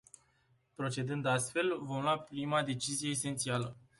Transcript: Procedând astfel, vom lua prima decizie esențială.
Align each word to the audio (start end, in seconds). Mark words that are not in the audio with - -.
Procedând 0.75 1.25
astfel, 1.25 1.77
vom 1.81 2.01
lua 2.01 2.19
prima 2.19 2.63
decizie 2.63 3.09
esențială. 3.09 3.77